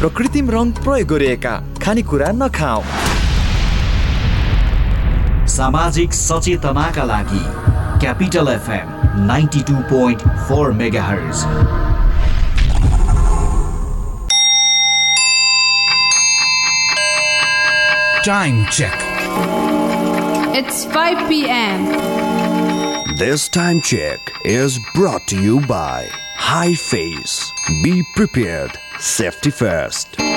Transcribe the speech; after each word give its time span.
र 0.00 0.08
कृत्रिम 0.16 0.50
रङ 0.50 0.70
प्रयोग 0.84 1.08
गरिएका 1.08 1.52
खानेकुरा 1.82 2.26
नखाऊ 2.38 2.82
सामाजिक 5.52 6.12
सचेतनाका 6.14 7.04
लागि 7.10 7.44
Capital 8.02 8.48
FM 8.54 8.90
ninety 9.30 9.62
two 9.70 9.76
point 9.92 10.26
four 10.48 10.72
megahertz 11.04 11.44
Time 18.26 18.56
check. 18.76 19.02
It's 20.60 20.78
5 20.94 21.20
p.m. 21.28 21.84
This 23.20 23.48
time 23.48 23.80
check 23.80 24.32
is 24.44 24.80
brought 24.96 25.28
to 25.28 25.40
you 25.40 25.60
by 25.68 26.08
High 26.48 26.74
Face. 26.74 27.36
Be 27.84 28.02
prepared. 28.16 28.80
Safety 28.98 29.50
first. 29.50 30.35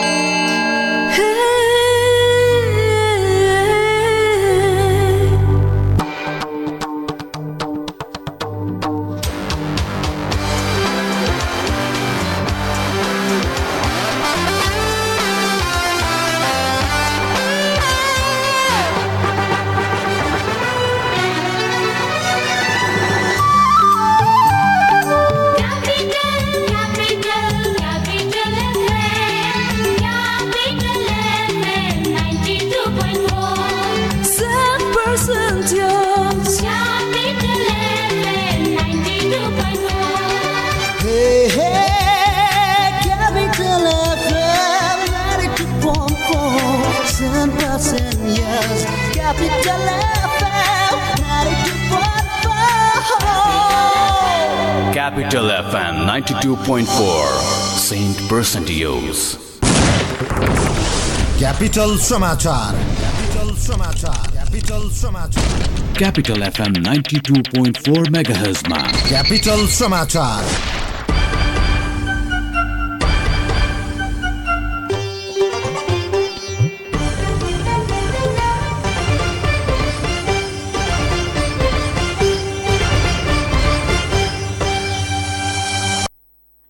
Saint 58.50 58.66
Percentios. 58.66 59.38
Capital 61.39 61.97
समाचार 62.00 62.73
Capital 63.00 63.56
समाचार 63.56 64.31
Capital 64.36 64.89
समाचार 64.91 65.44
Capital 65.94 66.41
FM 66.52 66.73
92.4 66.81 68.09
MHz 68.09 68.67
Capital 69.11 69.67
समाचार 69.67 70.44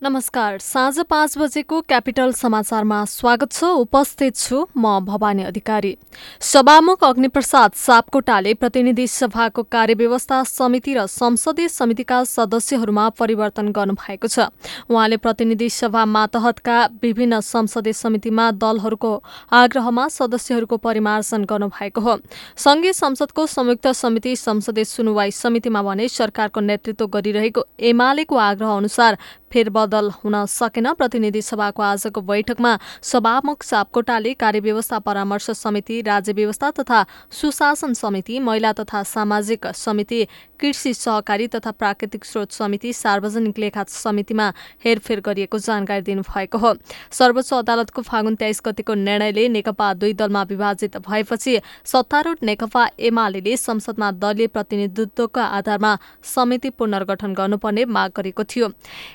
नमस्कार। 0.09 0.57
साँझ 0.57 0.99
पाँच 0.99 1.37
बजेको 1.37 1.79
capital 1.81 2.31
समाचारमा 2.33 3.03
स्वागत 3.05 3.51
छ। 3.51 3.63
उपस्थित 3.77 4.35
छु 4.35 4.65
म 4.77 4.99
भवानी 5.05 5.43
अधिकारी। 5.43 5.95
सभामुख 6.41 7.03
अग्निप्रसाद 7.03 7.71
सापकोटाले 7.77 8.53
प्रतिनिधि 8.53 9.05
सभाको 9.07 9.63
कार्यव्यवस्था 9.63 10.41
समिति 10.43 10.93
र 10.93 11.05
संसदीय 11.07 11.67
समितिका 11.69 12.23
सदस्यहरूमा 12.25 13.09
परिवर्तन 13.11 13.69
गर्नुभएको 13.69 14.27
छ। 14.27 14.49
उहाँले 14.89 15.17
प्रतिनिधि 15.17 15.69
सभा 15.69 16.05
मातहतका 16.07 16.77
विभिन्न 17.03 17.39
संसदीय 17.43 17.93
समितिमा 17.93 18.49
दलहरूको 18.57 19.13
आग्रहमा 19.53 20.07
सदस्यहरूको 20.09 20.77
परिमार्जन 20.79 21.45
गर्नुभएको 21.45 22.01
हो। 22.01 22.17
संघीय 22.57 22.93
संसदको 22.95 23.45
संयुक्त 23.47 23.87
समिति 23.93 24.35
संसदीय 24.37 24.85
सुनवाई 24.85 25.31
समितिमा 25.33 25.83
भने 25.83 26.07
सरकारको 26.09 26.59
नेतृत्व 26.61 27.07
गरिरहेको 27.07 27.65
एमालेको 27.93 28.35
आग्रह 28.39 28.75
अनुसार 28.77 29.17
फेरबदल 29.53 29.98
हुन 29.99 30.45
सकेन। 30.45 30.93
प्रतिनिधि 30.93 31.41
सभाको 31.41 31.81
आजको 31.83 32.21
बैठकमा 32.21 32.77
सभामुख 33.03 33.63
सापकोटाले 33.63 34.33
कार्यव्यवस्था 34.35 34.99
परामर्श 34.99 35.49
समिति 35.51 36.01
राज्य 36.01 36.33
व्यवस्था 36.33 36.71
तथा 36.71 37.05
सुशासन 37.31 37.93
समिति 37.93 38.39
महिला 38.39 38.71
तथा 38.73 39.03
सामाजिक 39.05 39.67
समिति 39.75 40.27
कृषि 40.59 40.93
सहकारी 40.93 41.47
तथा 41.47 41.71
प्राकृतिक 41.71 42.25
स्रोत 42.25 42.51
समिति 42.51 42.93
सार्वजनिक 42.93 43.59
लेखा 43.59 43.83
समितिमा 43.89 44.51
हेरफेर 44.85 45.19
गरिएको 45.21 45.57
जानकारी 45.59 46.01
दिनुभएको 46.01 46.57
हो। 46.57 46.73
सर्वोच्च 47.11 47.53
अदालतको 47.53 48.01
फागुन 48.01 48.35
तेइस 48.35 48.61
गतिको 48.65 48.93
निर्णयले 48.95 49.47
नेकपा 49.49 49.93
दुई 49.93 50.13
दलमा 50.13 50.43
विभाजित 50.43 50.97
भएपछि 50.99 51.59
सत्तारूढ 51.85 52.37
नेकपा 52.43 52.87
एमाले 52.99 53.55
संसदमा 53.57 54.11
दलीय 54.13 54.47
प्रतिनिधित्वका 54.47 55.43
आधारमा 55.45 55.97
समिति 56.25 56.69
पुनर्गठन 56.69 57.33
गर्नुपर्ने 57.33 57.85
माग 57.87 58.11
गरेको 58.17 58.43
थियो। 58.45 58.69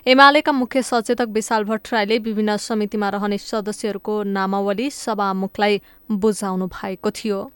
एमालेका 0.07 0.53
मुख्य 0.53 0.74
सचेतक 0.83 1.29
विशाल 1.31 1.65
भट्टराईले 1.65 2.19
विभिन्न 2.19 2.57
समितिमा 2.57 3.09
रहने 3.09 3.39
सदस्यहरूको 3.39 4.23
नामावली 4.23 4.91
सभामुखलाई 4.91 5.81
बुझाउनु 6.11 6.67
भएको 6.67 7.11
थियो। 7.11 7.51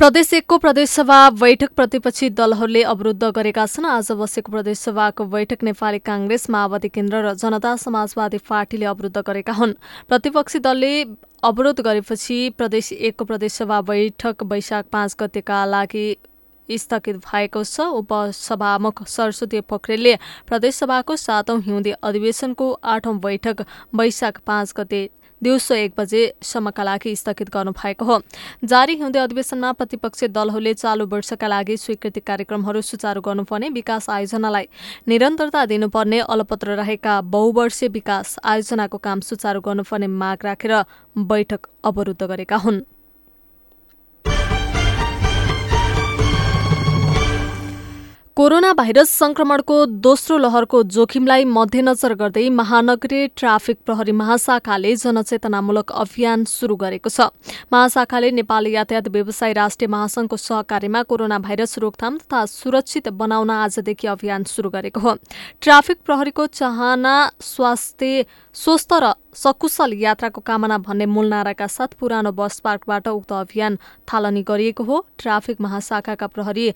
प्रदेश 0.00 0.32
एकको 0.34 0.58
प्रदेशसभा 0.58 1.18
बैठक 1.30 1.70
प्रतिपक्षी 1.76 2.28
दलहरूले 2.30 2.82
अवरुद्ध 2.82 3.24
गरेका 3.24 3.66
छन्। 3.66 3.86
आज 3.86 4.10
बसेको 4.12 4.52
प्रदेशसभाको 4.52 5.24
बैठक 5.24 5.62
नेपाली 5.62 5.98
काङ्ग्रेस 5.98 6.50
माओवादी 6.50 6.88
केन्द्र 6.88 7.16
र 7.24 7.34
जनता 7.34 7.76
समाजवादी 7.76 8.38
पार्टीले 8.42 8.84
अवरुद्ध 8.84 9.22
गरेका 9.22 9.52
हुन्। 9.52 9.72
प्रतिपक्षी 10.08 10.58
दलले 10.58 10.92
अवरोध 11.42 11.80
गरेपछि 11.80 12.38
प्रदेश 12.58 12.92
एकको 12.92 13.24
प्रदेशसभा 13.24 13.80
बैठक 13.80 14.42
वैशाख 14.42 14.84
पाँच 14.92 15.16
गतेका 15.20 15.64
लागि 15.64 16.06
स्थगित 16.68 17.16
भएको 17.18 17.64
छ। 17.64 17.80
उपसभामुख 17.94 19.06
सरस्वती 19.06 19.60
पोखरेलले 19.62 20.14
प्रदेशसभाको 20.46 21.16
सातौं 21.16 21.60
हिउँदे 21.62 21.92
अधिवेशनको 22.02 22.72
आठौं 22.84 23.18
बैठक 23.20 23.64
वैशाख 23.94 24.40
पाँच 24.46 24.72
गते 24.76 25.08
दिउँसो 25.42 25.74
एक 25.74 25.92
बजेसम्मका 25.98 26.82
लागि 26.82 27.14
स्थगित 27.16 27.48
गर्नुभएको 27.50 28.04
हो। 28.04 28.18
जारी 28.64 28.94
हिउँदे 28.94 29.18
अधिवेशनमा 29.18 29.72
प्रतिपक्षी 29.72 30.28
दलहरूले 30.28 30.72
चालु 30.74 31.06
वर्षका 31.06 31.48
लागि 31.48 31.76
स्वीकृति 31.76 32.20
कार्यक्रमहरू 32.20 32.80
सुचारू 32.80 33.20
गर्नुपर्ने 33.20 33.68
विकास 33.70 34.08
आयोजनालाई 34.10 34.68
निरन्तरता 35.08 35.66
दिनुपर्ने 35.66 36.20
अलपत्र 36.22 36.76
रहेका 36.76 37.20
बहुवर्षीय 37.28 37.88
विकास 37.90 38.38
आयोजनाको 38.44 38.98
काम 38.98 39.20
सुचारू 39.20 39.60
गर्नुपर्ने 39.60 40.06
माग 40.06 40.44
राखेर 40.44 40.74
बैठक 41.28 41.66
अवरुद्ध 41.84 42.22
गरेका 42.22 42.56
हुन्। 42.56 42.80
कोरोना 48.36 48.72
भाइरस 48.72 49.10
संक्रमणको 49.10 49.74
दोस्रो 50.04 50.36
लहरको 50.38 50.82
जोखिमलाई 50.84 51.44
मध्यनजर 51.46 52.14
गर्दै 52.14 52.48
महानगरीय 52.50 53.26
ट्राफिक 53.36 53.78
प्रहरी 53.86 54.12
महाशाखाले 54.12 54.94
जनचेतनामूलक 54.96 55.92
अभियान 55.94 56.44
शुरू 56.44 56.76
गरेको 56.76 57.10
छ। 57.10 57.28
महाशाखाले 57.72 58.30
नेपाल 58.32 58.66
यातायात 58.66 59.08
व्यवसाय 59.08 59.52
राष्ट्रिय 59.52 59.88
महासंघको 59.88 60.36
सहकार्यमा 60.36 61.02
कोरोना 61.04 61.38
भाइरस 61.46 61.78
रोकथाम 61.78 62.18
तथा 62.18 62.44
सुरक्षित 62.48 63.08
बनाउन 63.14 63.50
आजदेखि 63.52 64.06
अभियान 64.08 64.44
शुरू 64.50 64.70
गरेको 64.74 65.00
हो। 65.00 65.14
ट्राफिक 65.62 66.02
प्रहरीको 66.02 66.46
चाहना 66.58 67.14
स्वास्थ्य 67.38 68.26
स्वस्थ 68.54 68.98
र 68.98 69.14
सकुशल 69.38 69.98
यात्राको 70.02 70.40
कामना 70.42 70.82
भन्ने 70.82 71.06
मूल 71.06 71.30
नाराका 71.30 71.66
साथ 71.70 71.98
पुरानो 72.02 72.32
बस 72.34 72.60
पार्कबाट 72.66 73.08
उक्त 73.08 73.32
अभियान 73.40 73.78
थालनी 74.10 74.42
गरिएको 74.42 74.84
हो। 74.84 75.04
ट्राफिक 75.18 75.60
महाशाखाका 75.60 76.26
प्रहरी 76.28 76.72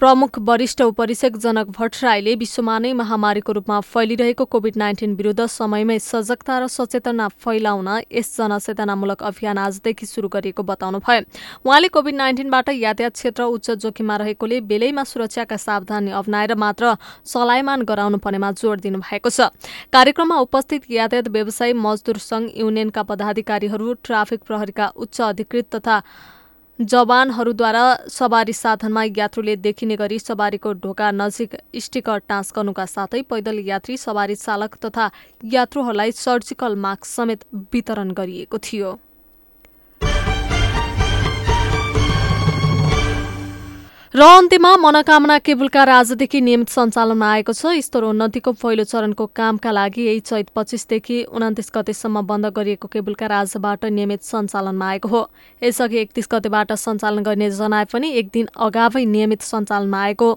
प्रमुख 0.00 0.38
वरिष्ठ 0.38 0.82
उपरीक्षक 0.82 1.36
जनक 1.42 1.70
भट्टराईले 1.76 2.34
विश्वमा 2.34 2.78
नै 2.78 2.92
महामारीको 2.92 3.52
रूपमा 3.52 3.78
फैलिरहेको 3.84 4.44
कोविड 4.46 4.76
नाइन्टिन 4.78 5.14
विरुद्ध 5.18 5.46
समयमै 5.48 5.98
सजगता 6.00 6.58
र 6.58 6.66
सचेतना 6.70 7.26
फैलाउन 7.36 7.88
यस 8.12 8.30
जनचेतनामूलक 8.36 9.22
अभियान 9.22 9.58
आजदेखि 9.58 10.06
शुरू 10.06 10.28
गरिएको 10.28 10.62
बताउनुभयो। 10.62 11.26
उहाँले 11.66 11.88
कोविड 11.90 12.14
नाइन्टिनबाट 12.14 12.68
यातायात 12.76 13.18
क्षेत्र 13.18 13.42
उच्च 13.50 13.70
जोखिममा 13.82 14.16
रहेकोले 14.22 14.60
बेलैमा 14.70 15.04
सुरक्षाका 15.04 15.56
सावधानी 15.58 16.10
अप्नाएर 16.14 16.54
मात्र 16.54 16.94
चलायमान 17.26 17.82
गराउनु 17.82 18.22
पर्नेमा 18.22 18.52
जोड़ 18.54 18.78
दिनुभएको 18.78 19.30
छ। 19.30 19.50
कार्यक्रममा 19.90 20.38
उपस्थित 20.46 20.90
यातायात 20.94 21.34
व्यवसायी 21.34 21.72
मजदुर 21.74 22.22
संघ 22.22 22.48
युनियनका 22.54 23.02
पदाधिकारीहरू 23.02 23.92
ट्राफिक 24.06 24.46
प्रहरीका 24.46 24.92
उच्च 24.94 25.20
अधिकृत 25.26 25.74
तथा 25.74 26.02
जवानहरूद्वारा 26.78 27.82
सवारी 28.08 28.52
साधनमा 28.52 29.02
यात्रुले 29.16 29.54
देखिने 29.56 29.96
गरी 29.96 30.18
सवारीको 30.18 30.72
ढोका 30.82 31.10
नजिक 31.10 31.56
स्टिकर 31.76 32.18
टाँस 32.28 32.52
गर्नुका 32.56 32.84
साथै 32.86 33.22
पैदल 33.22 33.58
यात्री 33.66 33.96
सवारी 33.96 34.34
चालक 34.36 34.76
तथा 34.84 35.10
यात्रुहरूलाई 35.44 36.12
सर्जिकल 36.14 36.76
मास्क 36.78 37.04
समेत 37.04 37.44
वितरण 37.72 38.12
गरिएको 38.12 38.58
थियो। 38.62 38.98
र 44.14 44.22
अन्त्यमा 44.24 44.70
मनोकामना 44.76 45.36
केबुल 45.38 45.68
कार 45.68 45.88
आजदेखि 45.90 46.40
नियमित 46.40 46.68
सञ्चालनमा 46.68 47.28
आएको 47.28 47.52
छ। 47.52 47.76
स्तरोन्नतिको 47.78 48.52
पहिलो 48.56 48.84
चरणको 48.88 49.26
कामका 49.36 49.70
लागि 49.70 50.02
यही 50.02 50.20
चैत 50.24 50.48
पच्चिसदेखि 50.56 51.18
उन्तिस 51.28 51.68
गतेसम्म 51.76 52.22
बन्द 52.24 52.46
गरिएको 52.56 52.88
केबुल 52.88 53.14
कार 53.20 53.32
आजबाट 53.44 53.84
नियमित 53.92 54.22
सञ्चालनमा 54.24 54.88
आएको 54.88 55.08
हो। 55.08 55.20
यसअघि 55.62 55.98
एकतिस 55.98 56.28
गतेबाट 56.32 56.72
सञ्चालन 56.72 57.22
गर्ने 57.22 57.50
जनाए 57.52 57.84
पनि 57.92 58.08
एक 58.16 58.30
दिन 58.32 58.48
अगावै 58.56 59.04
नियमित 59.04 59.42
सञ्चालनमा 59.44 60.00
आएको। 60.00 60.28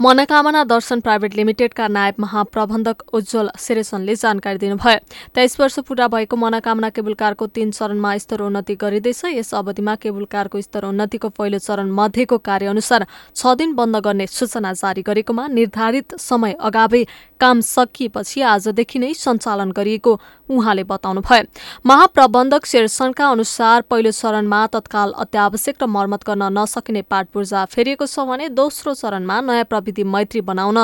मनोकामना 0.00 0.62
दर्शन 0.64 1.00
प्राइभेट 1.00 1.34
लिमिटेडका 1.36 1.86
नायब 1.88 2.14
महाप्रबन्धक 2.20 3.02
उज्जवल 3.12 3.48
सिरेसनले 3.58 4.14
जानकारी 4.14 4.58
दिनुभयो। 4.58 4.98
तेइस 5.34 5.58
वर्ष 5.60 5.78
पुरा 5.84 6.08
भएको 6.08 6.36
मनोकामना 6.36 6.88
केबुल 6.90 7.14
कारको 7.14 7.46
तीन 7.48 7.70
चरणमा 7.70 8.16
स्तरोन्नति 8.18 8.74
गरिँदैछ। 8.74 9.24
यस 9.26 9.54
अवधिमा 9.54 9.94
केबुल 10.02 10.24
कारको 10.32 10.60
स्तरोन्नतिको 10.60 11.28
पहिलो 11.28 11.58
चरण 11.58 11.90
मध्येको 11.92 12.38
कार्यअनुसार 12.40 13.06
छ 13.36 13.54
दिन 13.54 13.74
बन्द 13.74 13.96
गर्ने 14.00 14.26
सूचना 14.28 14.72
जारी 14.72 15.02
गरेकोमा 15.02 15.46
निर्धारित 15.48 16.18
समय 16.18 16.56
अगावै 16.60 17.04
काम 17.40 17.60
सकिएपछि 17.60 18.40
आजदेखि 18.48 18.98
नै 18.98 19.12
सञ्चालन 19.14 19.70
गरिएको 19.72 20.18
उहाँले 20.48 20.84
बताउनुभयो। 20.84 21.44
महाप्रबन्धक 21.86 22.66
शेरसनका 22.66 23.28
अनुसार 23.28 23.80
पहिलो 23.90 24.10
चरणमा 24.12 24.66
तत्काल 24.72 25.12
अत्यावश्यक 25.18 25.82
र 25.82 25.86
मर्मत 25.86 26.24
गर्न 26.26 26.42
नसकिने 26.58 27.02
पाट 27.04 27.28
पूर्जा 27.32 27.64
फेरिएको 27.66 28.06
छ 28.06 28.26
भने 28.28 28.48
दोस्रो 28.50 28.94
चरणमा 28.94 29.40
नयाँ 29.42 29.64
प्रविधि 29.82 30.04
मैत्री 30.06 30.40
बनाउन 30.42 30.78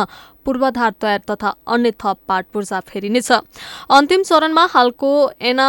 पूर्वाधार 0.45 0.93
तयार 1.00 1.23
तथा 1.31 1.55
अन्य 1.67 1.91
थप 2.03 2.19
पाट 2.29 2.47
पूर्जा 2.53 2.81
फेरिनेछ 2.83 3.31
अन्तिम 3.91 4.23
चरणमा 4.23 4.65
हालको 4.75 5.11
एना 5.41 5.69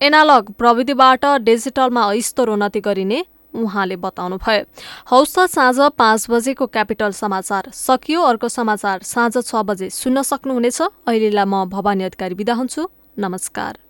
एनालग 0.00 0.50
प्रविधिबाट 0.54 1.24
डिजिटलमा 1.42 2.04
स्तरोन्नति 2.22 2.80
गरिने 2.80 3.24
उहाँले 3.54 3.96
बताउनुभयो। 3.96 4.64
हौस् 5.10 5.34
त 5.34 5.46
साँझ 5.50 5.90
पाँच 5.98 6.26
बजेको 6.30 6.66
क्यापिटल 6.68 7.10
समाचार 7.12 7.70
सकियो। 7.74 8.22
अर्को 8.22 8.48
समाचार 8.48 9.02
साँझ 9.02 9.34
छ 9.42 9.66
बजे 9.66 9.90
सुन्न 9.90 10.22
सक्नुहुनेछ। 10.22 10.80
अहिलेलाई 10.80 11.44
म 11.44 11.64
भवानी 11.68 12.04
अधिकारी 12.04 12.34
बिदा 12.34 12.54
हुन्छु। 12.54 12.88
नमस्कार। 13.18 13.89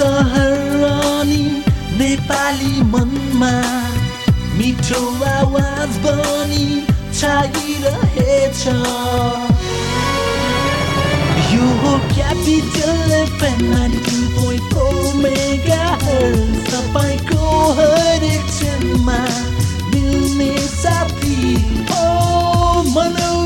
सहर 0.00 0.84
अनि 0.88 1.42
नेपाली 1.98 2.82
मनमा 2.92 3.50
मिठो 4.58 5.00
आवाज 5.30 5.96
बनी 6.04 6.68
छाइरहेछ 7.18 8.62
यो 11.52 11.66
हो 11.82 11.92
Capital 12.14 13.12
FM 13.18 13.74
two 14.06 14.16
point 14.38 14.72
four 14.72 15.12
mega 15.22 15.84
तपाईँको 16.70 17.50
हरेक 17.80 18.46
क्षणमा 18.46 19.20
मिल्ने 19.94 20.52
साथी 20.78 21.54
हो 21.92 22.02
मनोरञ्जनको 22.88 23.39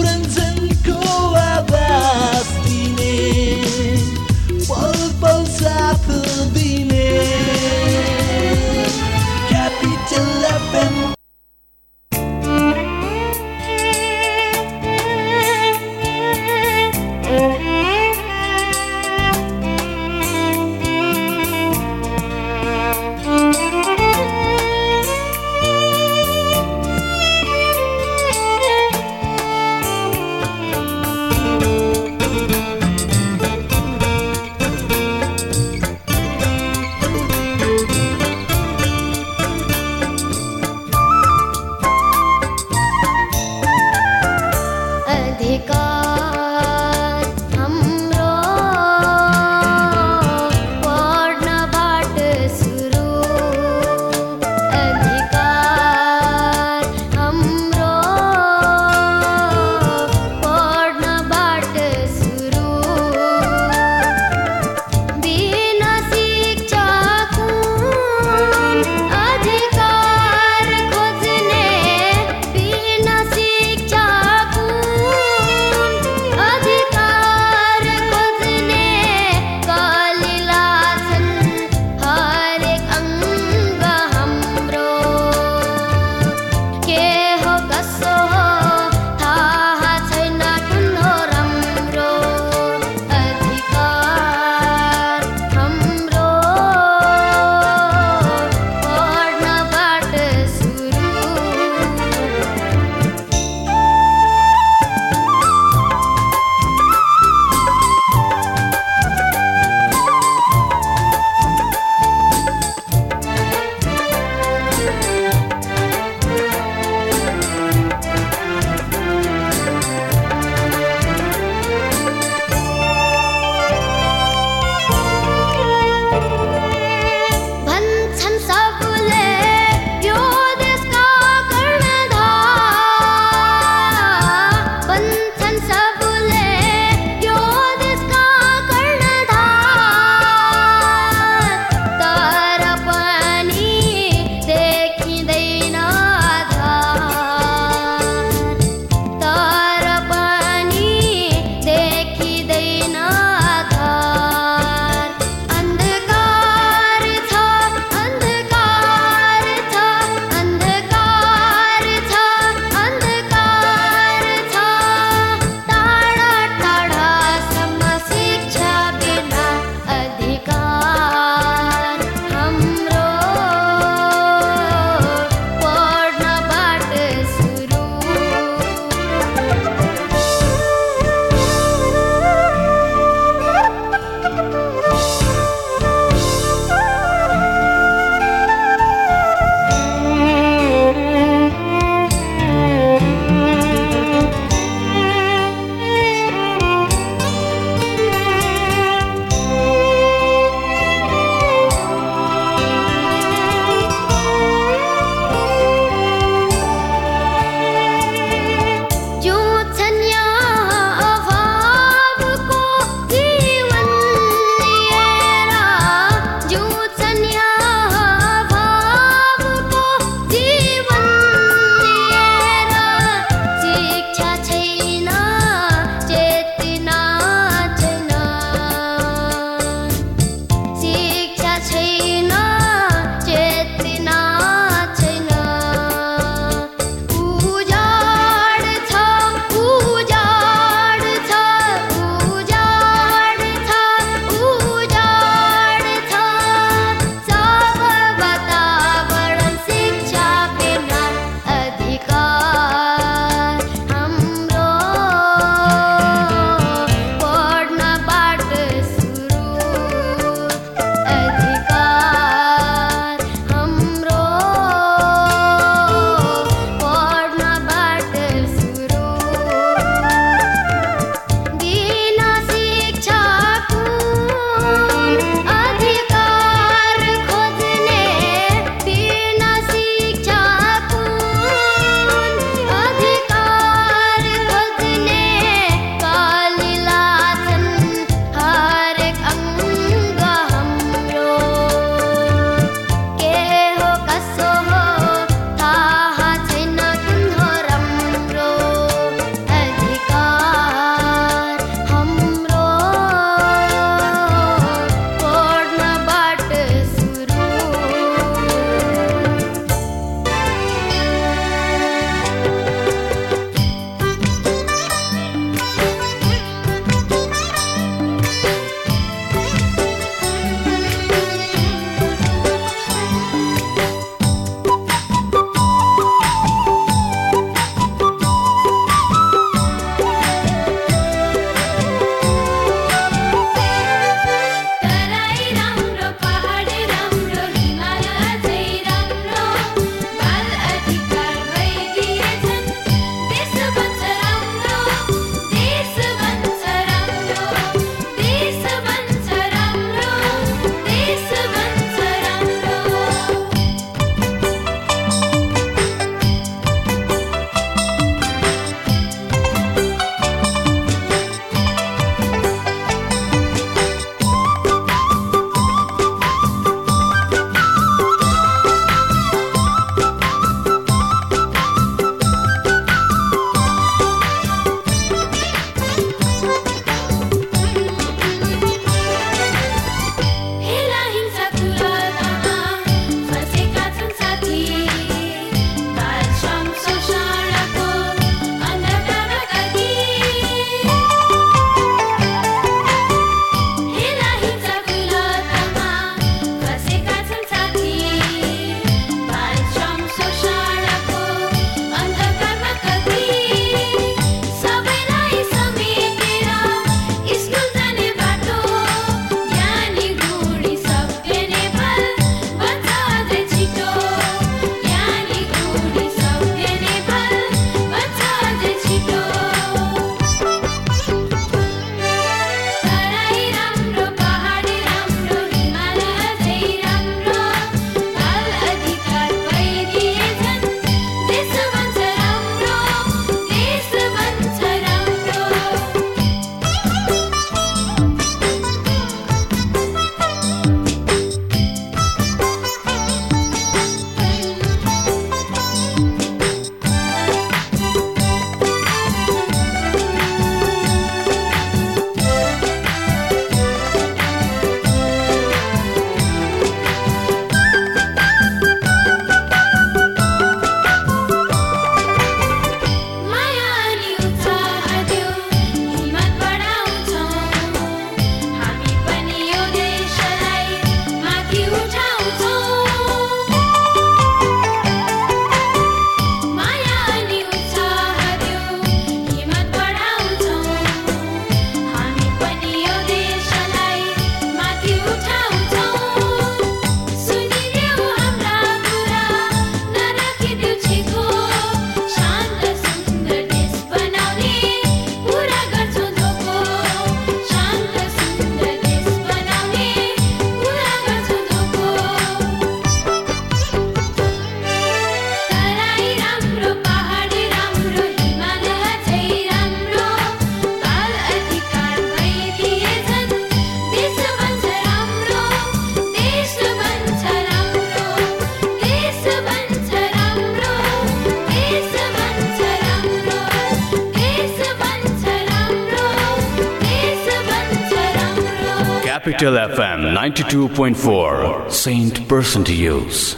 Capital 529.44 529.76
FM 529.76 530.00
92.4, 530.14 531.70
Saint 531.70 532.28
Person 532.28 532.64
to 532.64 532.72
Use. 532.72 533.36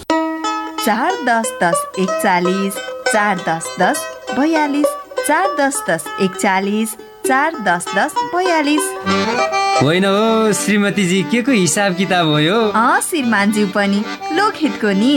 चार 0.84 1.12
दस 1.24 1.50
दस 1.62 1.86
एकचालिस 1.98 2.74
चार 3.12 3.38
दस 3.48 3.76
दस 3.80 4.04
बयालिस 4.38 4.86
चार 5.26 5.56
दस 5.58 5.82
दस 5.90 6.04
एकचालिस 6.20 6.94
चार 7.26 7.54
दस 7.58 7.88
दस 7.96 8.14
बयालिस। 8.34 8.82
होइन 9.82 10.04
हो 10.04 10.52
श्रीमतीजी 10.52 11.22
के 11.22 11.42
को 11.42 11.52
हिसाब 11.52 11.96
किताब 11.96 12.26
हो 12.26 12.38
यो? 12.38 12.60
अँ 12.68 13.00
श्रीमानज्यू 13.00 13.66
पनि 13.74 14.04
लोकहितको 14.32 14.92
नि। 15.00 15.16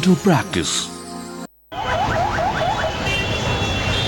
dental 0.01 0.21
practice 0.23 0.69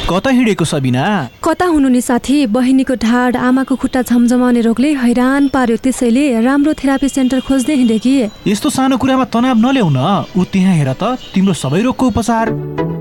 कता 0.09 0.29
हिँडेको 0.29 0.65
सबिना? 0.65 1.03
कता 1.43 1.65
हुनु 1.65 1.89
नि 1.89 2.01
साथी? 2.01 2.45
बहिनीको 2.49 2.95
ढाड 2.97 3.37
आमाको 3.37 3.75
खुट्टा 3.75 4.01
झमझमाउने 4.01 4.61
रोगले 4.61 4.93
हैरान 4.93 5.47
पार्यो 5.53 5.77
त्यसैले 5.83 6.23
राम्रो 6.41 6.73
थेरापी 6.81 7.09
सेन्टर 7.09 7.39
खोज्दै 7.47 7.75
हिँडे 7.75 7.97
कि? 7.99 8.15
यस्तो 8.47 8.69
सानो 8.69 8.97
कुरामा 8.97 9.25
तनाव 9.33 9.57
नल्याउ 9.61 9.89
न 9.89 10.01
ऊ 10.37 10.43
त्यहाँ 10.53 10.75
हेर 10.75 10.93
त 10.93 11.17
तिम्रो 11.33 11.53
सबै 11.53 11.81
रोगको 11.85 12.07
उपचार। 12.07 12.45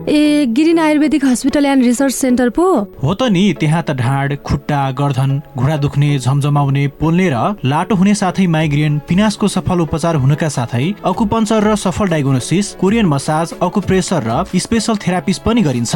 ए 0.08 0.46
green 0.50 0.78
Ayurvedic 0.78 1.24
hospital 1.24 1.66
and 1.66 1.84
research 1.84 2.14
centre 2.14 2.48
पो। 2.50 2.64
हो 3.02 3.14
त 3.14 3.28
नि 3.30 3.42
त्यहाँ 3.60 3.82
त 3.82 3.94
ढाड 3.94 4.34
खुट्टा 4.42 4.80
गर्दन 4.98 5.40
घुँडा 5.56 5.76
दुख्ने 5.76 6.18
झमझमाउने 6.18 6.86
पोल्ने 7.00 7.28
र 7.30 7.54
लाटो 7.64 7.94
हुने 7.94 8.14
साथै 8.14 8.46
माइग्रेन 8.46 8.98
पिनासको 9.08 9.48
सफल 9.48 9.80
उपचार 9.80 10.16
हुनका 10.24 10.48
साथै 10.48 10.82
अकुपञ्चर 11.04 11.62
र 11.62 11.74
सफल 11.76 12.08
डायग्नोसिस 12.08 12.74
कोरियन 12.80 13.06
मसाज 13.06 13.54
अकुप्रेसर 13.62 14.22
र 14.26 14.44
स्पेसल 14.58 14.96
थेरापिस्ट 15.06 15.42
पनि 15.42 15.62
गरिन्छ। 15.62 15.94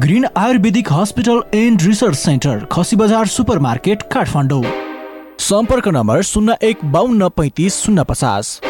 Green 0.00 0.24
Ayurvedic 0.36 0.92
hospital 0.92 1.42
and 1.54 1.82
research 1.82 2.16
centre 2.16 2.66
Khasi 2.72 2.96
Bazar 2.96 3.26
super 3.28 3.58
market 3.68 4.02
Kathmandu. 4.12 4.64
सम्पर्क 5.44 5.88
नम्बर 5.92 6.22
शून्य 6.24 6.56
एक 6.62 6.84
बाहन्न 6.92 7.28
पैँतिस 7.36 7.82
शून्य 7.84 8.04
पचास। 8.08 8.60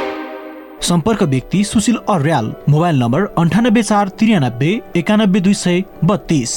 सम्पर्क 0.84 1.22
व्यक्ति 1.22 1.62
सुशील 1.64 1.96
अर्याल 2.10 2.52
मोबाइल 2.68 2.98
नम्बर 2.98 3.22
अन्ठानब्बे 3.38 3.82
चार 3.82 4.08
त्रियानब्बे 4.20 4.70
एकानब्बे 4.96 5.40
दुई 5.40 5.54
सय 5.54 5.82
बत्तिस। 6.04 6.52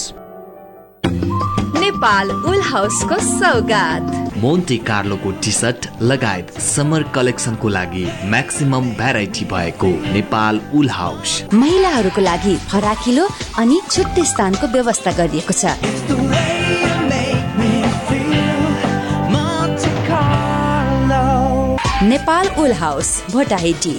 नेपाल 1.78 2.32
उल 2.32 2.62
हाउसको 2.62 3.20
सौगात। 3.20 4.36
मोन्टे 4.38 4.78
कार्लोको 4.90 5.32
टी 5.44 5.52
सर्ट 5.52 5.88
लगायत 6.02 6.52
समर 6.62 7.04
कलेक्सनको 7.16 7.70
लागि 7.70 8.06
म्याक्सिमम 8.26 8.90
भेराइटी 9.00 9.46
भएको 9.54 9.92
नेपाल 10.14 10.60
उल 10.76 10.90
हाउस। 10.90 11.42
महिलाहरूको 11.54 12.22
लागि 12.22 12.56
फराकिलो 12.68 13.30
अनि 13.60 13.80
छुट्टै 13.90 14.26
स्थानको 14.34 14.68
व्यवस्था 14.76 15.12
गरिएको 15.24 15.54
छ। 15.54 15.64
Nepal 22.04 22.48
wool 22.60 22.72
house 22.74 23.08
Bhotahiti. 23.32 23.96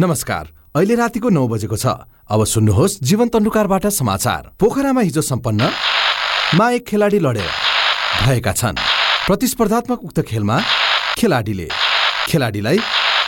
नमस्कार 0.00 0.48
अहिले 0.76 0.94
रातिको 0.94 1.28
नौ 1.28 1.42
बजेको 1.48 1.76
छ। 1.76 1.86
अब 2.30 2.44
सुन्नुहोस् 2.46 3.02
जीवन 3.02 3.28
तन्डुकारबाट 3.34 3.86
समाचार। 3.90 4.42
पोखरामा 4.54 5.00
हिजो 5.00 5.22
सम्पन्न 5.26 5.70
मा 6.54 6.70
एक 6.70 6.86
खेलाडी 6.86 7.18
लडेर 7.18 7.50
भएका 8.22 8.52
छन्। 8.52 8.78
प्रतिस्पर्धात्मक 9.26 9.98
उक्त 9.98 10.20
खेलमा 10.22 10.56
खेलाडीले 11.18 11.68
खेलाडीलाई 12.30 12.78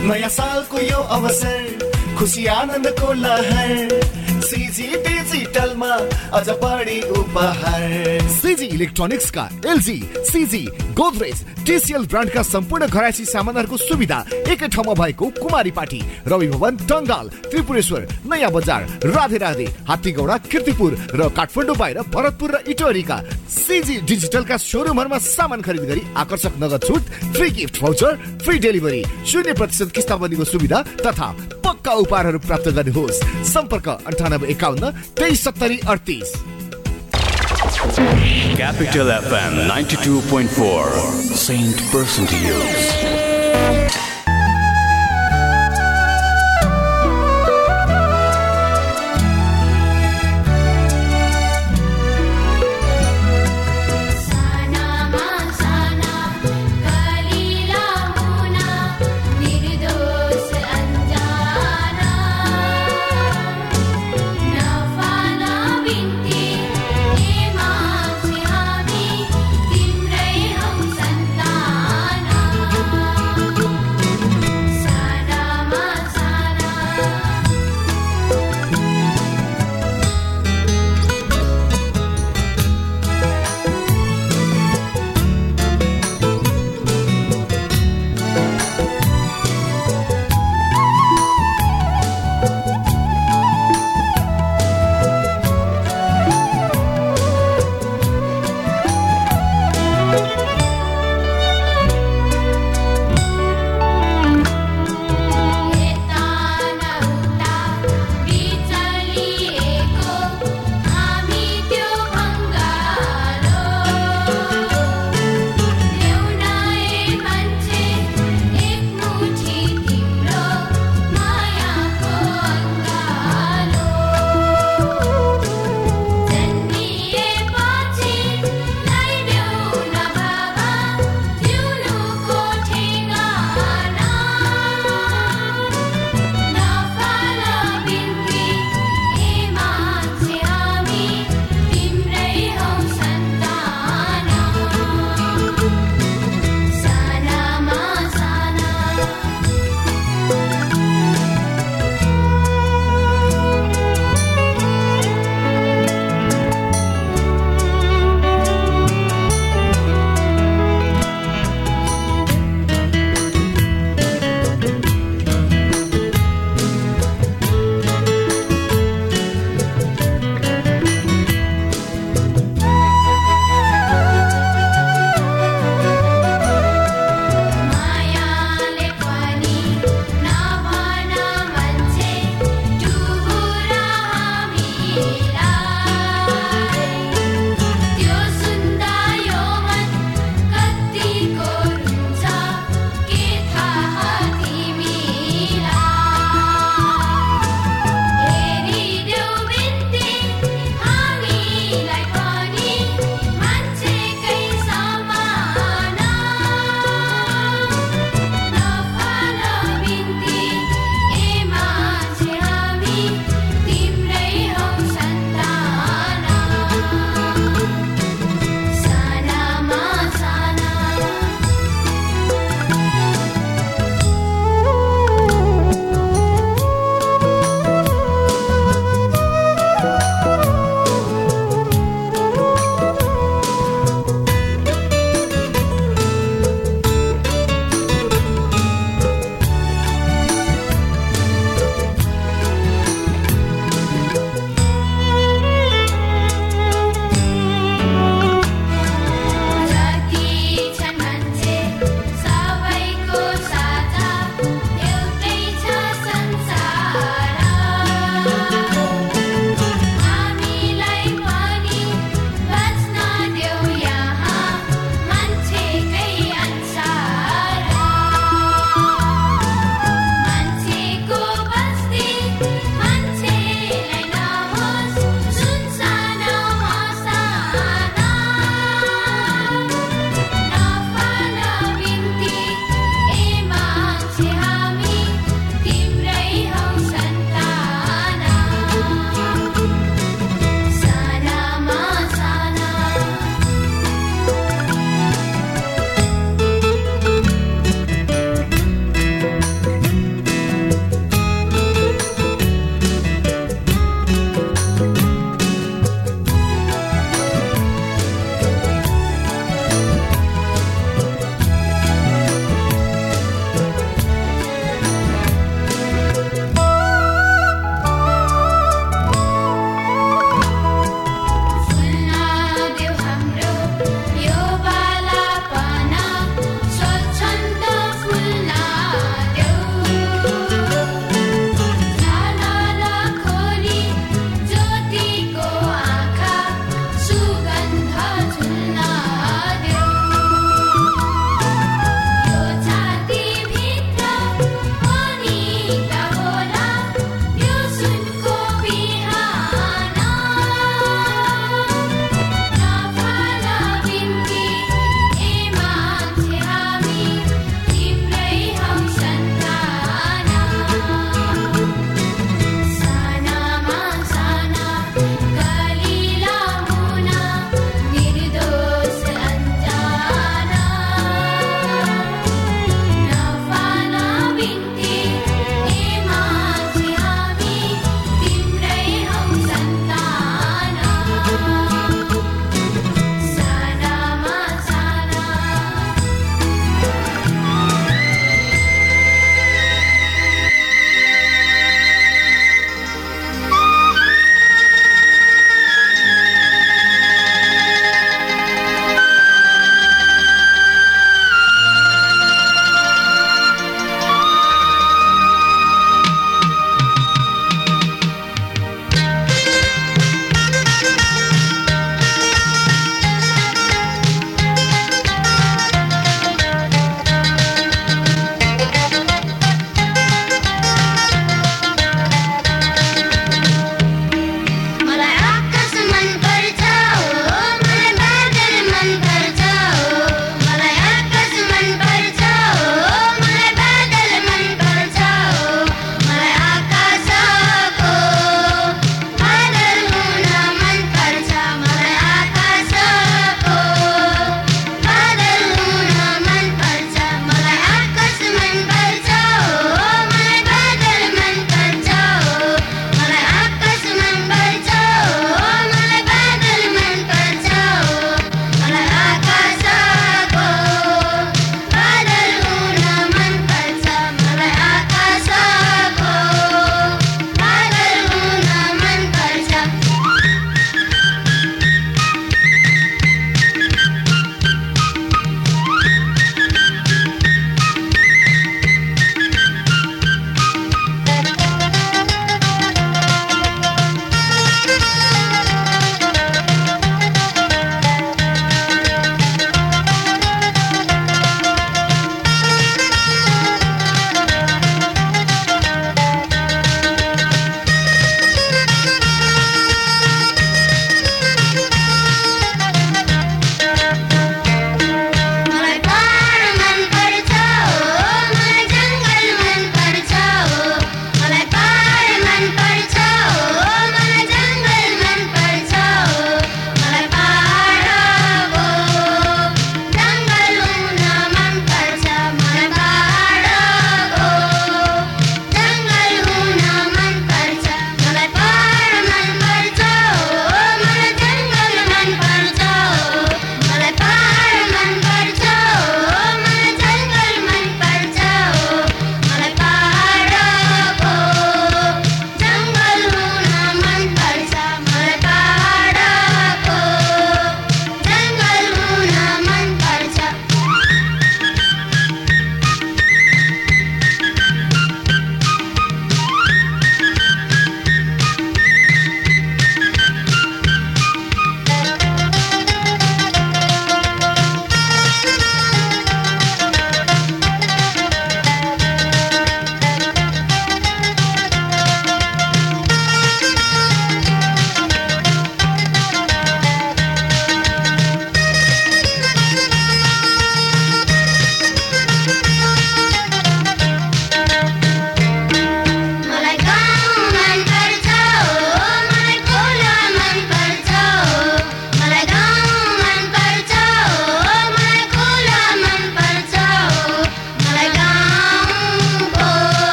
नयाँ 0.00 0.28
सालको 0.32 0.78
यो 0.80 1.00
अवसर 1.16 2.16
खुसी 2.18 2.46
आनन्दको 2.46 3.12
लहर। 3.12 4.19
सिजी 4.50 4.86
उपहार। 7.10 8.28
सिजी 8.30 8.66
इलेक्ट्रोनिक्सका 8.66 9.48
एलजी 9.66 9.98
सिजी 10.26 10.64
गोदरेज 10.98 11.38
टिसिएल 11.66 12.06
ब्रान्डका 12.06 12.42
सम्पूर्ण 12.42 12.86
घरायसी 12.86 13.24
सामानहरूको 13.24 13.76
सुविधा 13.76 14.18
एकै 14.50 14.68
ठाउँमा 14.68 14.94
भएको 14.94 15.26
कुमारी 15.38 15.70
पाटी 15.70 16.00
रवि 16.26 16.46
भवन 16.48 16.76
टङ्गाल 16.90 17.28
त्रिपुरेश्वर 17.46 18.02
नयाँ 18.26 18.50
बजार 18.50 18.82
राधे 19.06 19.38
राधे 19.38 19.66
हात्तीगौडा 19.88 20.36
किर्तिपुर 20.50 20.92
र 21.14 21.28
काठमाडौँ 21.30 21.76
बाहिर 21.76 21.98
भरतपुर 22.10 22.50
र 22.50 22.56
इटोरीका 22.70 23.18
सिजी 23.48 23.96
डिजिटलका 24.02 24.56
सोरुमहरूमा 24.58 25.18
सामान 25.20 25.60
खरिद 25.62 25.84
गरी 25.90 26.02
आकर्षक 26.16 26.54
नगद 26.62 26.82
छुट 26.88 27.02
free 27.36 27.50
gift 27.50 27.80
voucher 27.82 28.12
free 28.42 28.58
delivery 28.58 29.02
शून्य 29.26 29.52
प्रतिशत 29.54 29.88
किस्ताबन्दीको 29.94 30.44
सुविधा 30.44 30.82
तथा 31.06 31.28
पक्का 31.64 31.92
उपहारहरू 32.02 32.38
प्राप्त 32.40 32.68
गर्नुहोस्। 32.76 33.22
सम्पर्क 33.52 33.88
अन्ठानब्बे 33.88 34.39
एकाउन्न 34.46 34.90
तेइस 35.20 35.44
सत्तरी 35.44 35.78
अडतिस 35.88 36.32
Capital 38.60 39.08
FM 39.10 39.52
92.4, 39.68 41.34
Saint 41.34 41.80
Person 41.90 42.26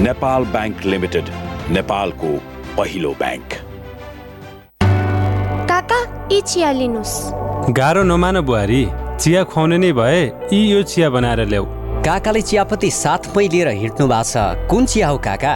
Nepal 0.00 0.44
bank 0.52 0.84
limited 0.84 1.24
नेपालको 1.70 2.28
पहिलो 2.76 3.10
ब्याङ्क। 3.20 3.52
काका 5.70 5.98
यी 6.32 6.40
चिया 6.40 6.70
लिनुहोस्। 6.72 7.14
गाह्रो 7.70 8.02
नमान 8.02 8.40
बुहारी 8.40 8.82
चिया 9.20 9.42
खुवाउने 9.44 9.78
नै 9.78 9.92
भए 9.92 10.22
यी 10.52 10.60
यो 10.72 10.82
चिया 10.82 11.10
बनाएर 11.10 11.44
ल्याऊ। 11.46 11.66
काकाले 12.02 12.42
चियापत्ती 12.42 12.90
साथमै 12.92 13.46
लिएर 13.48 13.68
हिँड्नु 13.68 14.06
भएको 14.08 14.24
छ। 14.32 14.68
कुन 14.70 14.86
चिया 14.86 15.08
हो 15.08 15.18
काका? 15.18 15.54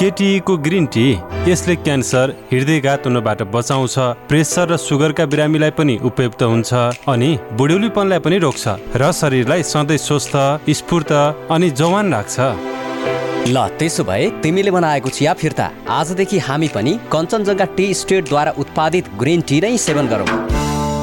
केटिईको 0.00 0.56
ग्रिन 0.58 0.86
टी 0.86 1.06
यसले 1.46 1.74
क्यान्सर 1.76 2.34
हृदयघात 2.52 3.06
हुनबाट 3.06 3.42
बचाउँछ 3.54 3.96
प्रेसर 4.28 4.68
र 4.72 4.76
सुगरका 4.80 5.24
बिरामीलाई 5.28 5.70
पनि 5.78 5.98
उपयुक्त 6.02 6.42
हुन्छ 6.42 6.72
अनि 7.06 7.30
बुढ्यौलीपनलाई 7.52 8.18
पनि 8.18 8.38
रोक्छ 8.38 8.64
र 8.96 9.12
शरीरलाई 9.12 9.62
सधैँ 9.62 9.98
स्वस्थ 10.00 10.34
स्फूर्त 10.72 11.12
अनि 11.52 11.70
जवान 11.70 12.14
राख्छ। 12.14 12.73
ल 13.46 13.66
त्यसो 13.78 14.04
भए 14.04 14.28
तिमीले 14.42 14.70
बनाएको 14.70 15.08
चिया 15.10 15.32
फिर्ता। 15.34 15.66
आजदेखि 15.90 16.38
हामी 16.38 16.68
पनि 16.68 16.92
कञ्चनजङ्घा 17.12 17.64
टी 17.76 17.92
स्टेटद्वारा 17.94 18.52
उत्पादित 18.58 19.08
ग्रिन 19.20 19.40
टी 19.48 19.60
नै 19.60 19.76
सेवन 19.78 20.06
गरौँ। 20.08 20.53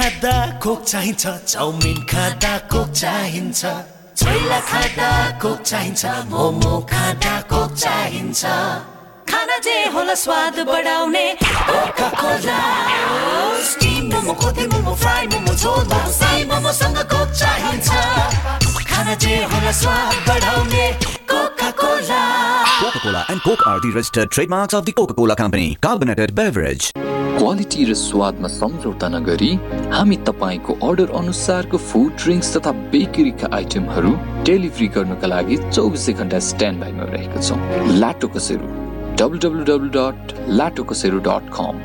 खाँदा 0.00 0.64
कोक 0.64 0.84
चाहिन्छ 0.88 1.26
चाउमिन 1.52 1.98
खाँदा 2.08 2.52
कोक 2.72 2.90
चाहिन्छ। 3.00 3.60
छोइला 4.16 4.60
खाँदा 4.70 5.08
कोक 5.42 5.60
चाहिन्छ 5.60 6.04
मोमो 6.30 6.74
खाँदा 6.88 7.34
कोक 7.52 7.70
चाहिन्छ। 7.76 8.42
खाना 9.28 9.56
जे 9.60 9.76
होला 9.92 10.14
स्वाद 10.24 10.56
बढाउने 10.70 11.26
Coca-Cola 22.80 23.26
and 23.28 23.40
Coke 23.42 23.66
are 23.66 23.78
the 23.80 23.90
registered 23.94 24.30
trademarks 24.30 24.72
of 24.72 24.86
the 24.86 24.92
Coca-Cola 24.92 25.36
Company. 25.36 25.76
Carbonated 25.82 26.34
beverage. 26.34 26.90
Quality 27.40 27.84
र 27.88 27.94
स्वादमा 27.96 28.48
सम्झौता 28.52 29.08
नगरी 29.08 29.50
हामी 29.92 30.16
तपाईँको 30.28 30.72
अर्डर 30.88 31.10
अनुसारको 31.20 31.78
फुड 31.88 32.10
ड्रिङ्क्स 32.22 32.48
तथा 32.56 32.72
बेकरीका 32.92 33.48
आइटमहरू 33.58 34.10
डेलिभरी 34.44 34.88
गर्नुका 34.96 35.26
लागि 35.32 35.56
चौबिसै 35.72 36.12
घन्टा 36.20 36.38
स्ट्यान्ड 36.48 36.80
बाईमा 36.80 37.04
रहेका 37.14 37.40
छौँ। 37.40 37.58
Lato 38.02 38.28
Kasero. 38.36 38.66
W 39.20 39.38
W 39.44 39.62
W 39.70 39.88
dot 39.96 40.36
Lato 40.60 40.82
Kasero 40.92 41.18
dot 41.28 41.48
com 41.56 41.80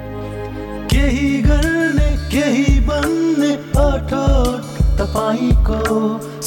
केही 0.92 1.32
गर्ने 1.48 2.10
केही 2.36 2.80
बन्ने 2.92 3.52
अठोट 3.88 4.62
तपाईँको 5.00 5.80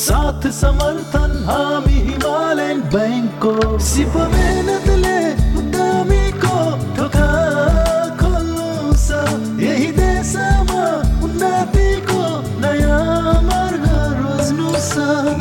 साथ 0.04 0.50
समर्थन 0.60 1.32
हामी 1.48 1.98
हिमालयन 2.10 2.78
ब्याङ्कको। 2.92 3.56
सिप 3.90 4.14
मेहनतले 4.36 5.18
उद्यमीको 5.60 6.56
ढोका 6.96 7.28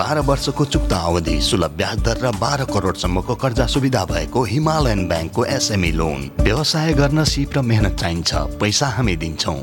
बाह्र 0.07 0.19
वर्षको 0.23 0.65
चुक्ता 0.65 0.97
अवधि 1.05 1.39
सुलभ 1.43 1.71
ब्याज 1.77 1.99
दर 1.99 2.17
र 2.23 2.29
बाह्र 2.39 2.65
करोडसम्मको 2.65 3.35
कर्जा 3.35 3.65
सुविधा 3.67 4.03
भएको 4.07 4.43
हिमालयन 4.51 5.01
ब्याङ्कको 5.07 5.45
एसएमई 5.45 5.91
लोन 5.99 6.21
व्यवसाय 6.39 6.93
गर्न 6.99 7.23
सिप 7.27 7.57
र 7.57 7.61
मेहनत 7.71 7.99
चाहिन्छ 7.99 8.31
पैसा 8.61 8.87
हामी 8.95 9.15
दिन्छौँ 9.25 9.59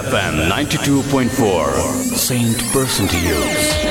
FM 0.00 0.34
92.4 0.50 2.18
Saint 2.18 2.66
Person 2.74 3.08
to 3.08 3.22
Use. 3.28 3.89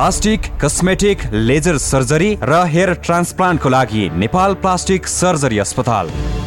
Plastic 0.00 0.46
cosmetic 0.60 1.22
laser 1.32 1.76
surgery 1.78 2.28
र 2.42 2.60
हेयर 2.66 2.92
ट्रान्सप्लान्टको 3.06 3.68
लागि 3.68 4.08
नेपाल 4.22 4.54
प्लास्टिक 4.62 5.06
सर्जरी 5.06 5.58
अस्पताल। 5.60 6.08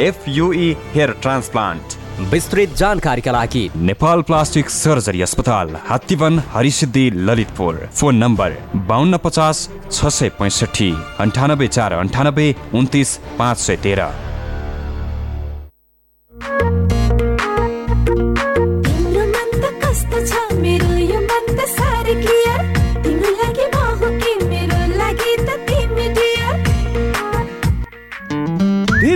एफयुई 0.00 0.66
हेयर 0.94 1.10
ट्रान्सप्लान्ट 1.22 1.94
विस्तृत 2.32 2.74
जानकारीका 2.76 3.32
लागि 3.32 3.62
नेपाल 3.88 4.22
प्लास्टिक 4.28 4.70
सर्जरी 4.70 5.22
अस्पताल 5.22 5.74
हात्तीवन 5.88 6.38
हरिसिद्धि 6.52 7.04
ललितपुर। 7.28 7.74
फोन 7.94 8.16
नम्बर 8.16 8.56
बाहन्न 8.88 9.16
पचास 9.24 9.68
छ 9.90 10.14
सय 10.18 10.28
पैँसठी 10.38 10.90
अन्ठानब्बे 11.20 11.68
चार 11.68 11.92
अन्ठानब्बे 11.94 12.54
उन्तिस 12.74 13.16
पाँच 13.38 13.58
सय 13.58 13.76
तेह्र। 13.84 14.08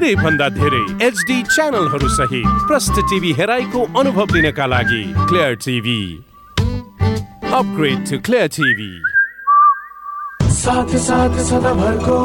धेरै 0.02 0.14
भन्दा 0.18 0.46
धेरै 0.50 1.06
एचडी 1.06 1.34
च्यानलहरू 1.46 2.08
सहित 2.12 2.46
प्रष्ट 2.68 2.96
टिभी 3.10 3.32
हेराइको 3.40 3.80
अनुभव 4.00 4.32
लिनका 4.34 4.66
लागि 4.66 5.02
clear 5.28 5.54
TV 5.64 6.00
upgrade 7.58 8.00
to 8.10 8.18
clear 8.26 8.48
TV 8.56 8.90
साथ 10.54 10.96
साथ 11.04 11.38
सदाभरको 11.50 12.18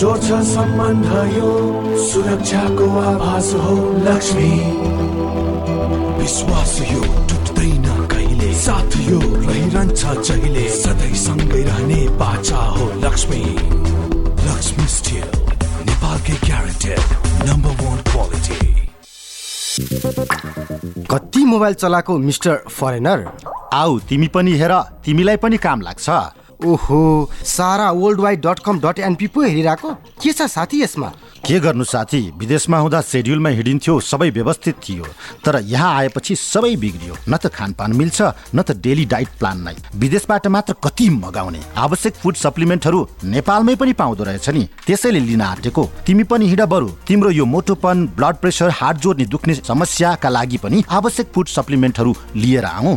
जोड्छ 0.00 0.40
सम्बन्ध 0.50 1.06
यो 1.36 1.52
सुरक्षाको 2.08 2.90
आभास 3.04 3.52
हो 3.62 3.76
लक्ष्मी। 4.08 4.50
विश्वास 6.18 6.76
यो 6.90 7.00
टुट्दैन 7.30 7.88
कहिले? 8.10 8.52
साथ 8.66 9.00
यो 9.10 9.20
रहिरहन्छ 9.38 10.02
जहिले? 10.28 10.68
सधैँ 10.82 11.14
सँगै 11.24 11.62
रहने 11.70 12.02
बाचा 12.18 12.66
हो 12.76 12.92
लक्ष्मी। 13.06 13.42
लक्ष्मी 14.46 14.86
स्टिल 14.98 15.53
नेपालकै 16.04 16.36
ग्यारेन्टेड 16.44 17.04
नम्बर 17.48 17.72
वान 17.80 17.98
क्वालिटी 18.08 18.56
कति 21.08 21.44
मोबाइल 21.44 21.74
चलाएको 21.74 22.16
मिस्टर 22.28 22.56
फरेनर? 22.68 23.18
आऊ 23.72 23.98
तिमी 24.08 24.28
पनि 24.36 24.52
हेर 24.60 24.72
तिमीलाई 25.04 25.36
पनि 25.40 25.56
काम 25.64 25.80
लाग्छ। 25.80 26.08
ओहो 26.68 27.00
Sara 27.48 27.90
world 27.92 28.20
wide 28.20 28.40
dot 28.46 28.58
com 28.66 28.80
dot 28.84 28.98
NP 29.08 29.26
पो 29.32 29.42
हेरिरहेको? 29.42 29.90
के 30.20 30.32
छ 30.32 30.42
साथी 30.52 30.82
यसमा? 30.82 31.08
के 31.44 31.58
गर्नु 31.60 31.84
साथी? 31.84 32.32
विदेशमा 32.36 32.78
हुँदा 32.78 33.00
सेड्युलमा 33.00 33.48
हिँडिन्थ्यो 33.48 34.00
सबै 34.00 34.30
व्यवस्थित 34.30 34.76
थियो। 34.88 35.04
तर 35.44 35.60
यहाँ 35.62 35.92
आएपछि 35.94 36.36
सबै 36.36 36.76
बिग्रियो। 36.76 37.16
न 37.28 37.36
त 37.36 37.52
खानपान 37.52 37.92
मिल्छ 37.92 38.22
न 38.54 38.62
त 38.62 38.72
डेली 38.80 39.04
डाइट 39.04 39.28
प्लान 39.38 39.60
नै। 39.60 39.74
विदेशबाट 39.96 40.46
मात्र 40.46 40.74
कति 40.84 41.08
मगाउने? 41.10 41.60
आवश्यक 41.76 42.14
फुड 42.14 42.34
सप्लिमेन्टहरू 42.34 43.08
नेपालमै 43.24 43.74
पनि 43.76 43.92
पाउँदो 43.92 44.24
रहेछ 44.24 44.48
नि। 44.48 44.68
त्यसैले 44.86 45.20
लिन 45.20 45.40
आँटेको। 45.40 45.84
तिमी 46.06 46.24
पनि 46.24 46.48
हिँड 46.48 46.62
बरु। 46.64 46.88
तिम्रो 47.06 47.30
यो 47.30 47.44
मोटोपन 47.44 48.06
ब्लड 48.16 48.36
प्रेसर 48.36 48.70
हार्ट 48.70 48.98
जोड्ने 49.04 49.26
दुख्ने 49.26 49.54
समस्याका 49.54 50.28
लागि 50.28 50.58
पनि 50.64 50.84
आवश्यक 50.88 51.28
फुड 51.34 51.46
सप्लिमेन्टहरू 51.48 52.14
लिएर 52.36 52.64
आऊ। 52.64 52.96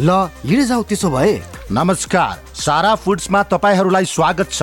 ल 0.00 0.10
हिँडे 0.42 0.64
जाऊ 0.66 0.82
त्यसो 0.82 1.10
भए। 1.10 1.42
नमस्कार। 1.70 2.42
सारा 2.58 2.94
फुड्समा 2.94 3.42
तपाईँहरूलाई 3.54 4.04
स्वागत 4.04 4.50
छ। 4.50 4.62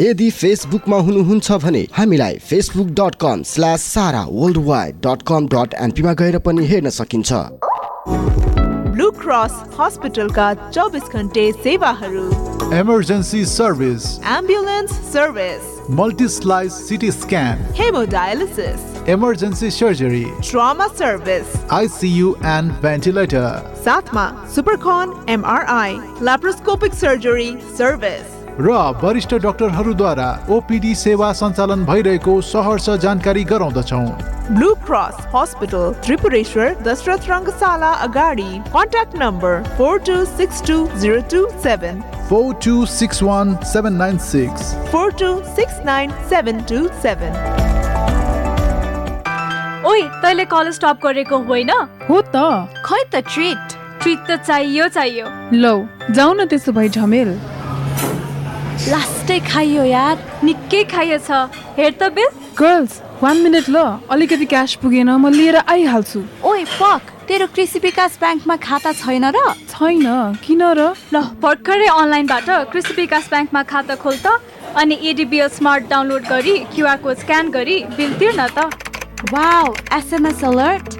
यदि 0.00 0.28
फेसबुकमा 0.30 0.96
हुनुहुन्छ 1.06 1.52
भने 1.62 1.80
हामीलाई 1.92 2.36
Facebook 2.50 2.86
dot 2.98 3.14
com 3.22 3.42
slash 3.46 3.82
Sara 3.94 4.22
world 4.30 4.58
wide 4.66 4.94
dot 5.06 5.22
com 5.28 5.48
dot 5.54 5.74
एनपीमा 5.86 6.12
गएर 6.20 6.38
पनि 6.46 6.64
हेर्न 6.66 6.90
सकिन्छ। 6.90 7.32
ब्लू 8.94 9.10
क्रस 9.18 9.58
हस्पिटलका 9.80 10.46
चौबिस 10.70 11.12
घन्टे 11.14 11.44
सेवाहरू। 11.58 12.24
Emergency 12.78 13.44
service 13.52 14.08
ambulance 14.36 14.96
service 15.12 15.90
multi 16.00 16.28
slice 16.38 16.80
CT 16.88 17.10
scan 17.12 17.62
hemodialysis 17.82 19.08
emergency 19.10 19.70
surgery 19.80 20.24
trauma 20.50 20.86
service 20.96 21.62
ICU 21.82 22.34
and 22.56 22.72
ventilator 22.82 23.48
साथमा 23.84 24.28
सुपरकन 24.56 25.16
एमआरआई 25.38 25.96
ल्याप्रोस्कोपिक 26.22 26.94
सर्जरी 27.04 27.50
सर्भिस 27.78 28.38
र 28.60 28.72
वरिष्ठ 29.02 29.34
डाक्टरहरूद्वारा 29.42 30.28
ओपिडी 30.52 30.94
सेवा 30.94 31.32
सञ्चालन 31.32 31.84
भइरहेको 31.86 32.32
सहर्ष 32.44 32.88
जानकारी 33.02 33.44
गराउँदछौ। 33.50 34.00
Blue 34.50 34.72
cross 34.86 35.16
hospital 35.34 35.84
Tripureshwor 36.04 36.74
Dasharath 36.84 37.28
Rangashala 37.30 37.90
अगाडि। 38.06 38.50
Contact 38.74 39.14
number 39.18 39.62
four 39.76 39.98
two 40.08 40.16
six 40.30 40.62
two 40.66 40.76
zero 41.00 41.20
two 41.32 41.40
seven 41.62 42.02
four 42.28 42.52
two 42.64 42.74
six 42.94 43.22
one 43.22 43.56
seven 43.70 43.94
nine 43.96 44.18
six. 44.24 44.74
Four 44.92 45.12
two 45.20 45.30
six 45.56 45.78
nine 45.86 46.12
seven 46.30 46.60
two 46.70 46.86
seven 47.02 47.32
ओइ 49.90 50.02
तैँले 50.22 50.44
कलेज 50.52 50.74
स्टप 50.74 50.98
गरेको 51.04 51.38
होइन? 51.48 51.70
हो 52.10 52.20
त। 52.34 52.36
खै 52.84 53.00
त 53.12 53.24
treat? 53.32 53.78
Treat 54.02 54.18
त 54.28 54.36
चाहियो 54.44 54.88
चाहियो। 54.88 55.26
लौ 55.54 55.74
जाऊ 56.10 56.34
न 56.34 56.46
त्यसो 56.46 56.72
भए 56.72 56.88
झमेल। 56.88 57.32
लास्टै 58.88 59.38
खाइयो 59.40 59.84
यार। 59.84 60.16
निकै 60.44 60.82
खाइएछ 60.84 61.30
हेर 61.78 61.92
त 61.92 62.08
बिल। 62.16 62.28
गर्ल्स 62.58 63.00
वान 63.22 63.36
मिनट 63.44 63.68
ल। 63.68 63.76
अलिकति 64.10 64.46
क्यास 64.46 64.74
पुगेन 64.82 65.10
म 65.10 65.28
लिएर 65.28 65.56
आइहाल्छु। 65.68 66.20
ओइ 66.44 66.64
पक। 66.80 67.02
तेरो 67.28 67.46
कृषि 67.54 67.78
विकास 67.78 68.18
ब्याङ्कमा 68.20 68.56
खाता 68.56 68.92
छैन 68.92 69.24
र? 69.36 69.38
छैन। 69.68 70.06
किन 70.44 70.62
र? 70.62 70.94
ल 71.12 71.16
भर्खरै 71.42 71.86
अनलाइनबाट 71.86 72.48
कृषि 72.72 72.94
विकास 72.96 73.28
ब्याङ्कमा 73.30 73.62
खाता 73.62 73.94
खोल 74.00 74.16
त। 74.16 74.40
अनि 74.76 74.98
एडिबिएल 75.02 75.48
स्मार्ट 75.48 75.88
डाउनलोड 75.90 76.22
गरी 76.28 76.58
क्युआर 76.74 76.96
कोड 77.04 77.16
स्क्यान 77.18 77.50
गरी 77.50 77.76
बिल 77.96 78.12
तिर्न 78.18 78.46
त। 78.56 78.70
Wow 79.32 79.74
SMS 79.92 80.44
alert 80.44 80.99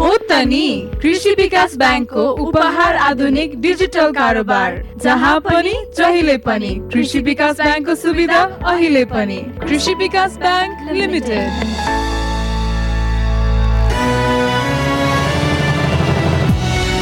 कृषि 0.00 1.30
विकास 1.38 1.76
ब्याङ्कको 1.76 2.22
उपहार 2.42 2.96
आधुनिक 2.96 3.60
डिजिटल 3.60 4.12
कारोबार 4.12 4.82
जहाँ 5.02 5.38
पनि 5.40 5.74
जहिले 5.96 6.36
पनि 6.46 6.70
कृषि 6.92 7.20
विकास 7.20 7.60
ब्याङ्कको 7.60 7.94
सुविधा 7.94 8.40
अहिले 8.72 9.04
पनि। 9.04 9.36
कृषि 9.60 9.94
विकास 9.94 10.38
ब्याङ्क 10.38 10.92
लिमिटेड। 10.92 11.50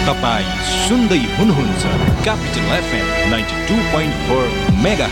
तपाईँ 0.09 0.51
सुन्दै 0.89 1.23
हुनुहुन्छ 1.39 1.83
capital 2.25 2.67
FM 2.79 3.31
ninety 3.31 3.67
two 3.69 3.77
point 3.93 4.15
four 4.27 4.45
mega 4.85 5.09